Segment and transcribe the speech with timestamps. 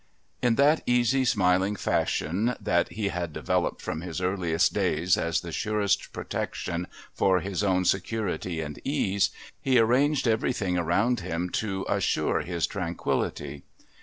[0.41, 5.51] In that easy, smiling fashion that he had developed from his earliest days as the
[5.51, 9.29] surest protection for his own security and ease,
[9.61, 13.61] he arranged everything around him to assure his tranquillity.